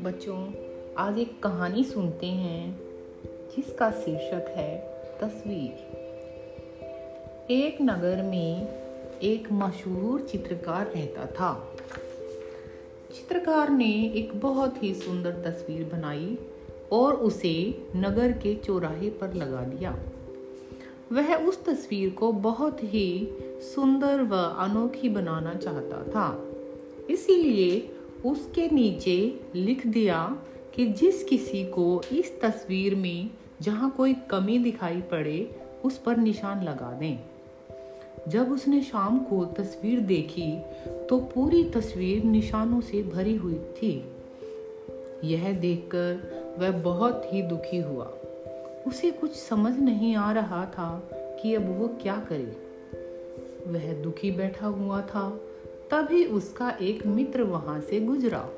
बच्चों, 0.00 0.52
आज 0.98 1.18
एक 1.18 1.42
कहानी 1.42 1.84
सुनते 1.84 2.26
हैं, 2.26 2.80
जिसका 3.56 3.90
शीर्षक 3.90 4.44
है 4.48 4.78
तस्वीर। 5.20 5.72
एक 7.50 7.78
नगर 7.82 8.22
में 8.22 8.68
एक 9.22 9.52
मशहूर 9.52 10.20
चित्रकार 10.20 10.86
रहता 10.86 11.26
था। 11.26 11.76
चित्रकार 13.14 13.70
ने 13.70 14.12
एक 14.14 14.40
बहुत 14.40 14.82
ही 14.82 14.94
सुंदर 14.94 15.30
तस्वीर 15.30 15.84
बनाई 15.84 16.38
और 16.92 17.14
उसे 17.14 17.86
नगर 17.96 18.32
के 18.32 18.54
चौराहे 18.54 19.10
पर 19.10 19.34
लगा 19.34 19.64
दिया। 19.64 19.98
वह 21.12 21.34
उस 21.34 21.64
तस्वीर 21.64 22.10
को 22.10 22.32
बहुत 22.32 22.84
ही 22.84 23.28
सुंदर 23.74 24.22
व 24.22 24.36
अनोखी 24.36 25.08
बनाना 25.08 25.54
चाहता 25.54 26.02
था। 26.02 26.48
इसीलिए 27.10 27.96
उसके 28.26 28.68
नीचे 28.70 29.40
लिख 29.54 29.86
दिया 29.86 30.38
कि 30.74 30.86
जिस 30.86 31.24
किसी 31.24 31.64
को 31.64 32.02
इस 32.12 32.40
तस्वीर 32.40 32.94
में 32.94 33.30
जहाँ 33.62 33.90
कोई 33.90 34.14
कमी 34.14 34.58
दिखाई 34.58 35.00
पड़े, 35.00 35.60
उस 35.84 35.98
पर 35.98 36.16
निशान 36.16 36.62
लगा 36.62 36.92
दें। 36.92 37.18
जब 38.28 38.52
उसने 38.52 38.82
शाम 38.82 39.18
को 39.18 39.44
तस्वीर 39.44 40.00
देखी 40.00 40.58
तो 41.08 41.18
पूरी 41.18 41.64
तस्वीर 41.64 42.24
निशानों 42.24 42.80
से 42.80 43.02
भरी 43.02 43.36
हुई 43.36 43.54
थी। 43.54 44.04
यह 45.24 45.52
देखकर 45.52 46.56
वह 46.58 46.70
बहुत 46.70 47.22
ही 47.26 47.42
दुखी 47.42 47.78
हुआ। 47.78 48.12
उसे 48.86 49.10
कुछ 49.10 49.30
समझ 49.32 49.78
नहीं 49.78 50.16
आ 50.16 50.32
रहा 50.32 50.66
था 50.66 51.10
कि 51.42 51.54
अब 51.54 51.78
वो 51.78 51.88
क्या 51.88 52.26
करे। 52.32 52.70
वह 53.66 54.02
दुखी 54.02 54.30
बैठा 54.30 54.66
हुआ 54.66 55.02
था, 55.02 55.40
तभी 55.90 56.24
उसका 56.24 56.70
एक 56.70 57.06
मित्र 57.06 57.42
वहाँ 57.42 57.80
से 57.80 58.00
गुजरा। 58.00 58.50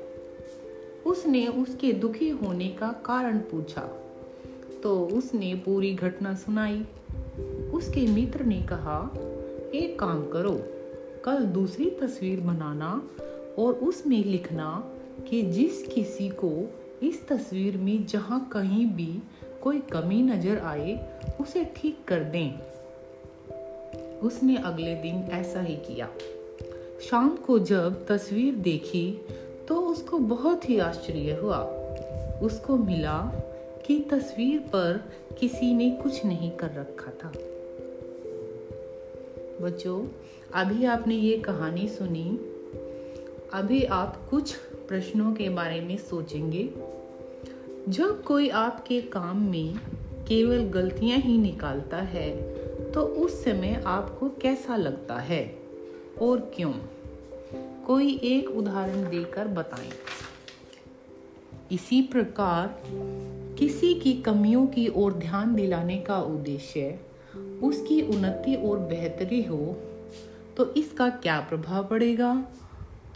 उसने 1.05 1.47
उसके 1.47 1.93
दुखी 1.93 2.29
होने 2.29 2.67
का 2.67 2.91
कारण 2.91 3.37
पूछा। 3.37 3.81
तो 4.83 5.05
उसने 5.05 5.55
पूरी 5.55 5.93
घटना 5.93 6.35
सुनाई। 6.35 6.85
उसके 7.73 8.07
मित्र 8.07 8.43
ने 8.43 8.61
कहा, 8.61 9.13
एक 9.75 9.97
काम 9.99 10.29
करो, 10.29 10.63
कल 11.25 11.37
दूसरी 11.37 11.89
तस्वीर 11.89 12.39
बनाना 12.39 13.09
और 13.59 13.73
उसमें 13.73 14.25
लिखना 14.25 14.91
कि 15.29 15.41
जिस 15.41 15.87
किसी 15.87 16.29
को 16.29 16.79
इस 17.03 17.27
तस्वीर 17.27 17.77
में 17.77 18.05
जहाँ 18.05 18.49
कहीं 18.53 18.85
भी 18.85 19.19
कोई 19.63 19.79
कमी 19.79 20.21
नज़र 20.21 20.57
आए, 20.57 21.19
उसे 21.41 21.63
ठीक 21.65 21.97
कर 22.07 22.23
दें। 22.23 22.59
उसने 24.19 24.57
अगले 24.57 24.95
दिन 24.95 25.15
ऐसा 25.31 25.61
ही 25.61 25.75
किया। 25.75 26.09
शाम 27.09 27.35
को 27.35 27.59
जब 27.59 28.05
तस्वीर 28.07 28.55
देखी 28.55 29.21
तो 29.67 29.75
उसको 29.75 30.17
बहुत 30.17 30.69
ही 30.69 30.79
आश्चर्य 30.79 31.33
हुआ। 31.33 31.57
उसको 32.41 32.77
मिला 32.77 33.17
कि 33.87 33.99
तस्वीर 33.99 34.59
पर 34.59 35.11
किसी 35.39 35.73
ने 35.73 35.89
कुछ 35.91 36.25
नहीं 36.25 36.51
कर 36.51 36.71
रखा 36.71 37.11
था। 37.11 37.31
बच्चों, 39.61 40.07
अभी 40.53 40.85
आपने 40.85 41.15
ये 41.15 41.37
कहानी 41.37 41.87
सुनी। 41.87 42.39
अभी 43.53 43.83
आप 43.83 44.29
कुछ 44.29 44.55
प्रश्नों 44.87 45.33
के 45.33 45.49
बारे 45.49 45.81
में 45.81 45.97
सोचेंगे। 45.97 46.63
जब 47.89 48.23
कोई 48.23 48.49
आपके 48.49 49.01
काम 49.01 49.49
में 49.51 49.77
केवल 50.27 50.63
गलतियाँ 50.63 51.17
ही 51.17 51.37
निकालता 51.37 51.97
है 51.97 52.53
तो 52.91 53.01
उस 53.01 53.43
समय 53.43 53.83
आपको 53.85 54.29
कैसा 54.29 54.75
लगता 54.75 55.15
है? 55.15 55.59
और 56.21 56.51
क्यों? 56.55 56.73
कोई 57.87 58.17
एक 58.23 58.49
उदाहरण 58.49 59.09
देकर 59.09 59.47
बताएँ। 59.47 59.91
इसी 61.71 62.01
प्रकार, 62.01 62.81
किसी 63.59 63.93
की 63.93 64.13
कमियों 64.13 64.67
की 64.67 64.87
ओर 64.87 65.13
ध्यान 65.13 65.55
दिलाने 65.55 65.97
का 65.97 66.21
उद्देश्य 66.21 66.99
उसकी 67.63 68.01
उन्नति 68.01 68.55
और 68.55 68.79
बेहतरी 68.79 69.43
हो 69.43 69.77
तो 70.57 70.73
इसका 70.73 71.09
क्या 71.09 71.39
प्रभाव 71.39 71.87
पड़ेगा? 71.87 72.47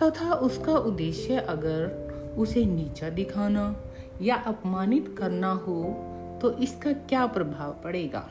तथा 0.03 0.33
उसका 0.33 0.77
उद्देश्य 0.77 1.35
अगर 1.35 2.07
उसे 2.38 2.66
नीचा 2.66 3.09
दिखाना 3.09 3.75
या 4.22 4.35
अपमानित 4.35 5.16
करना 5.17 5.51
हो 5.51 5.83
तो 6.41 6.51
इसका 6.57 6.91
क्या 6.91 7.25
प्रभाव 7.25 7.75
पड़ेगा? 7.83 8.29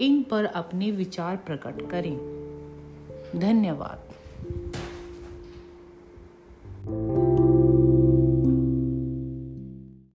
इन 0.00 0.22
पर 0.22 0.44
अपने 0.44 0.90
विचार 0.90 1.36
प्रकट 1.36 1.90
करें। 1.90 2.16
धन्यवाद। 3.36 4.09